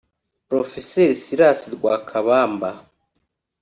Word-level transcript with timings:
Prof 0.47 0.69
Silas 0.91 1.61
Rwakabamba 1.75 2.69